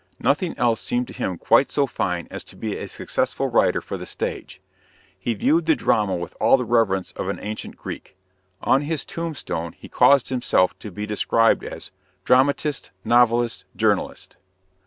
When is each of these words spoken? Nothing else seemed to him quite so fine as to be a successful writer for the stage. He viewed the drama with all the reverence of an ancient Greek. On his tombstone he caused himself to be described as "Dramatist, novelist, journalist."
Nothing 0.19 0.57
else 0.57 0.81
seemed 0.81 1.05
to 1.09 1.13
him 1.13 1.37
quite 1.37 1.69
so 1.69 1.85
fine 1.85 2.27
as 2.31 2.43
to 2.45 2.55
be 2.55 2.75
a 2.75 2.87
successful 2.87 3.49
writer 3.49 3.81
for 3.81 3.97
the 3.97 4.07
stage. 4.07 4.59
He 5.19 5.35
viewed 5.35 5.67
the 5.67 5.75
drama 5.75 6.15
with 6.15 6.35
all 6.41 6.57
the 6.57 6.65
reverence 6.65 7.11
of 7.11 7.29
an 7.29 7.37
ancient 7.39 7.77
Greek. 7.77 8.17
On 8.61 8.81
his 8.81 9.05
tombstone 9.05 9.73
he 9.73 9.87
caused 9.89 10.29
himself 10.29 10.73
to 10.79 10.89
be 10.89 11.05
described 11.05 11.63
as 11.63 11.91
"Dramatist, 12.25 12.89
novelist, 13.05 13.65
journalist." 13.75 14.37